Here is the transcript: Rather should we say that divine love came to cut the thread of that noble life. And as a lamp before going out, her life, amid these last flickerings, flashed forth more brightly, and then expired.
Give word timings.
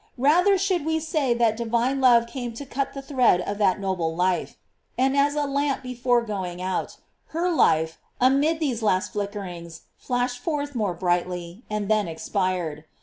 Rather 0.17 0.57
should 0.57 0.83
we 0.83 0.99
say 0.99 1.31
that 1.35 1.55
divine 1.55 2.01
love 2.01 2.25
came 2.25 2.55
to 2.55 2.65
cut 2.65 2.95
the 2.95 3.03
thread 3.03 3.39
of 3.41 3.59
that 3.59 3.79
noble 3.79 4.15
life. 4.15 4.57
And 4.97 5.15
as 5.15 5.35
a 5.35 5.45
lamp 5.45 5.83
before 5.83 6.23
going 6.23 6.59
out, 6.59 6.97
her 7.27 7.51
life, 7.51 7.99
amid 8.19 8.59
these 8.59 8.81
last 8.81 9.13
flickerings, 9.13 9.81
flashed 9.99 10.39
forth 10.39 10.73
more 10.73 10.95
brightly, 10.95 11.61
and 11.69 11.87
then 11.87 12.07
expired. 12.07 12.85